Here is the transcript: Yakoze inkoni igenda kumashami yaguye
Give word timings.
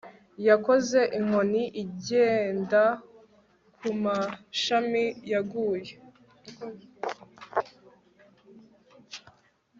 Yakoze 0.47 0.99
inkoni 1.17 1.63
igenda 1.83 2.83
kumashami 3.79 5.03
yaguye 5.31 5.93